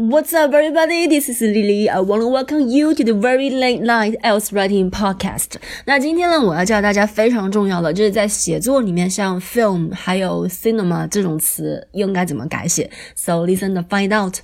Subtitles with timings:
[0.00, 1.06] What's up, everybody?
[1.08, 1.86] This is Lily.
[1.90, 5.56] I want to welcome you to the very late night else writing podcast.
[5.84, 12.90] 那今天呢，我要教大家非常重要的，就是在写作里面，像 film 还有 cinema 这种词应该怎么改写。
[13.14, 14.36] So listen and find out.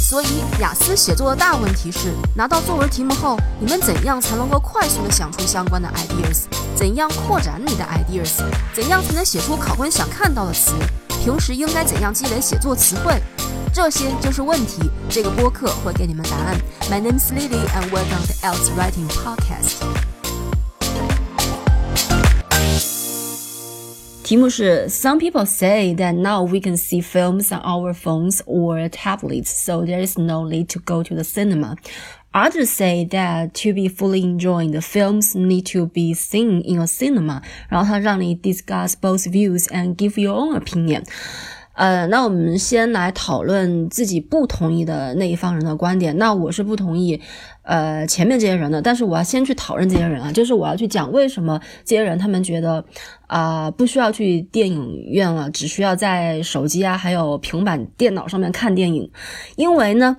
[0.00, 0.26] 所以，
[0.60, 6.46] 雅思写作的大问题是，拿到作文题目后，你们怎样才能够快速的想出相关的 ideas？
[6.74, 8.42] 怎样扩展你的 ideas？
[8.74, 10.72] 怎样才能写出考官想看到的词？
[11.22, 13.14] 平时应该怎样积累写作词汇？
[13.73, 14.89] 这些就是问题。
[15.09, 16.57] 这个播客会给你们答案。
[16.89, 19.81] My name is Lily and welcome to Else Writing Podcast。
[24.23, 29.83] 题目是 Some people say that now we can see films on our phones or tablets, so
[29.83, 31.75] there is no need to go to the cinema.
[32.33, 36.87] Others say that to be fully enjoying the films need to be seen in a
[36.87, 37.41] cinema.
[37.67, 41.03] 然后他让你 discuss both views and give your own opinion.
[41.76, 46.16] 呃，那我们先来讨论自己不同意的那一方人的观点。
[46.16, 47.20] 那我是不同意，
[47.64, 48.80] 呃，前面这些人的。
[48.80, 52.82] 但是我要先去讨论这些人啊，就是我要去讲为什么这些人他们觉得
[53.26, 59.10] 啊，不需要去电影院了，只需要在手机啊，还有平板电脑上面看电影。
[59.56, 60.16] 因为呢，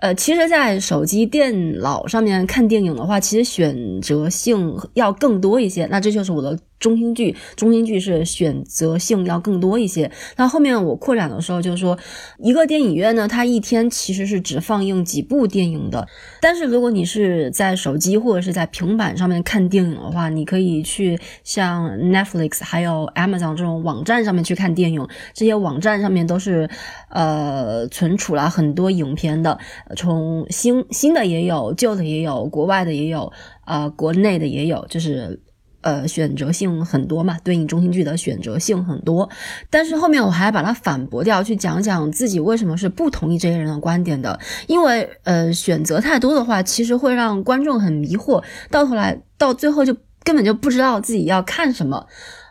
[0.00, 5.84] 呃，其实，在手机、电脑上面看电影的话，其实选择性要更多一些。
[5.90, 6.58] 那这就是我的。
[6.84, 10.10] 中心句，中心句是选择性要更多一些。
[10.36, 11.98] 那后面我扩展的时候就是说，
[12.38, 16.06] 一个电影院呢，它一天其实是只放映几部电影的。
[16.42, 25.08] 但是如果你是在手机或者是在平板上面看电影的话，你可以去像 Netflix 还有 Amazon 这种网站上面去看电影。
[25.32, 26.68] 这些网站上面都是
[27.08, 29.58] 呃存储了很多影片的，
[29.96, 33.32] 从新新的也有，旧的也有，国外的也有，
[33.64, 35.40] 呃，国内的也有，就是。
[35.84, 39.28] 呃，选择性很多嘛，对应中心句的选择性很多。
[39.68, 44.40] 但是后面我还把它反驳掉，去讲讲自己为什么是不同意这些人的观点的。
[44.66, 52.06] 因为呃，选择太多的话，其实会让观众很迷惑，到头来到最后就根本就不知道自己要看什么。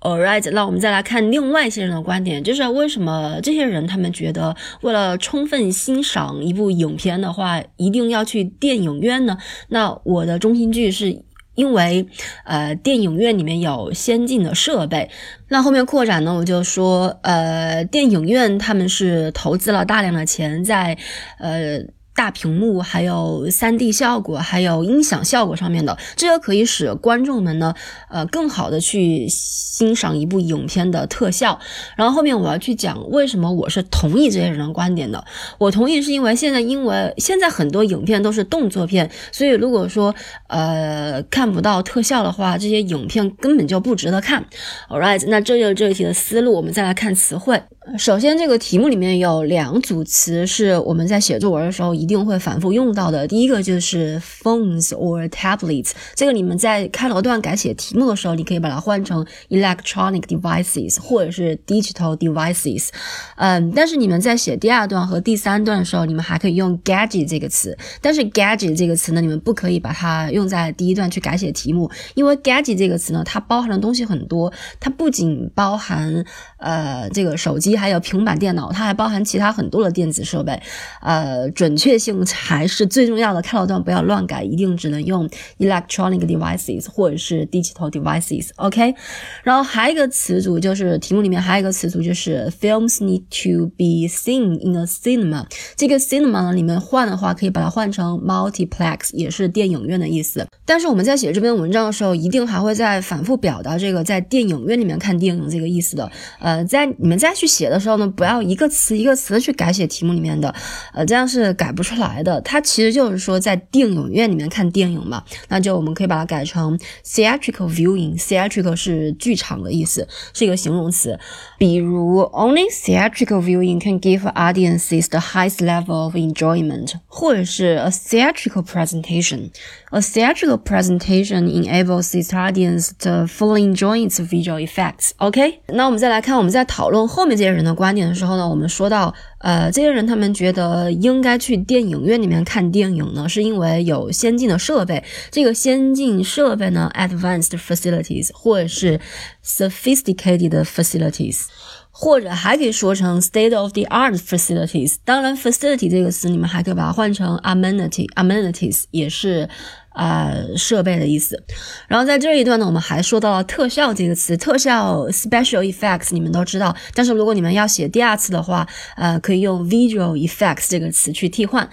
[0.00, 9.38] Alright，那我们再来看另外一些人的观点，就是为什么这些人他们觉得为了充分欣赏一部影片的话，一定要去电影院呢？
[9.68, 11.24] 那我的中心句是。
[11.54, 12.06] 因为，
[12.44, 15.10] 呃，电影院里面有先进的设备，
[15.48, 20.98] 那后面扩展呢，我就说，呃，电影院他们是投资了大量的钱在，
[21.38, 21.84] 呃。
[22.14, 27.74] 大屏幕，还有三 D 效果，还有音响效果上面的，这个可以使观众们呢，
[28.08, 31.58] 呃，更好的去欣赏一部影片的特效。
[31.96, 35.24] 然后后面我要去讲为什么我是同意这些人的观点的。
[35.58, 40.14] 我同意是因为现在因为现在很多影片都是动作片，所以如果说
[40.46, 44.44] 呃看不到特效的话，这些影片根本就不值得看。
[44.88, 46.54] All right，那这就是这一题的思路。
[46.54, 47.60] 我们再来看词汇。
[47.98, 53.26] 首先，这个题目里面有两组词是我们在写作文的时候一定会反复用到的。
[53.26, 62.90] 第一个就是 phones or tablets，这个你们在开头段改写题目的时候，你可以把它换成 electronic devices 或者是 digital devices。
[63.36, 67.76] 嗯，但是你们在写第二段和第三段的时候，你们还可以用 gadget 这个词。
[68.02, 76.22] 但是 gadget 这个词呢，你们不可以把它用在第一段去改写题目，因为 gadget 这个词呢，它包含的东西很多，它不仅包含
[76.58, 77.74] 呃这个手机。
[77.74, 80.60] 还有平板电脑，它还包含其他很多的电子设备，
[81.00, 83.42] 呃，准确性才是最重要的。
[83.42, 85.28] 开头段不要乱改，一定只能用
[85.58, 88.50] electronic devices 或者是 digital devices。
[88.56, 88.94] OK，
[89.42, 95.44] 然后还有一个词组就是题目里面还有一个词组就是 films need to be seen in a cinema。
[95.76, 100.46] 这个 cinema 呢里面换的话，可以把它换成 multiplex，也是电影院的意思。
[100.64, 106.10] 但是我们在写这篇文章的时候，一定还会再反复表达这个在电影院里面看电影这个意思的。
[106.38, 107.64] 呃，在你们再去写。
[107.64, 110.54] 的时候呢，不要一个词一个词去改写题目里面的，
[110.92, 112.40] 呃，这样是改不出来的。
[112.40, 118.18] 它其实就是说在电影院里面看电影嘛，那就我们可以把它改成 theatrical viewing。
[118.18, 121.16] theatrical 是剧场的意思，是一个形容词。
[121.56, 129.50] 比如 only theatrical viewing can give audiences the highest level of enjoyment，或者是 a theatrical presentation。
[129.90, 135.12] a theatrical presentation enables its audience to fully enjoy its visual effects。
[135.18, 137.54] OK，那我们再来看，我们在讨论后面这些。
[137.54, 145.02] 人的观点的时候呢，我们说到，呃，这些人他们觉得应该去电影院里面看电影呢，是因为有先进的设备。
[145.32, 149.00] 这个先进设备呢，advanced facilities，或者是
[149.44, 151.46] sophisticated facilities。
[151.96, 154.96] 或者还可以说成 state of the art facilities。
[155.04, 159.48] 当然，facility 这个词你们还可以把它换成 amenity，amenities 也是。
[159.96, 161.40] 呃，设备的意思。
[161.86, 166.74] 然后在这一段呢，我们还说到了特效这个词，特效 special effects 你们都知道。
[166.94, 171.70] 但是如果你们要写第二次的话，呃，可以用 visual effects 这个词去替换。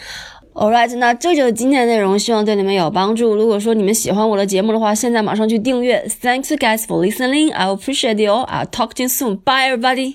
[0.53, 3.35] All right，那这就是今天的内容，希望对你们有帮助。
[3.35, 6.05] 如果说你们喜欢我的节目的话，现在马上去订阅。
[6.21, 7.53] Thanks guys for listening.
[7.53, 8.33] I appreciate you.
[8.33, 9.37] I'll talk to you soon.
[9.37, 10.09] Bye everybody.